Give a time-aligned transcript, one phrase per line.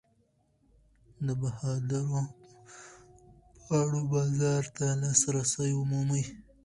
[1.25, 2.21] د بهادرو
[3.65, 6.23] پاڼو بازار ته لاسرسی ومومئ.